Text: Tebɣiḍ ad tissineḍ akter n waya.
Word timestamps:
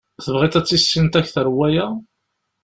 Tebɣiḍ 0.23 0.53
ad 0.59 0.65
tissineḍ 0.67 1.13
akter 1.19 1.47
n 1.51 1.53
waya. 1.57 1.87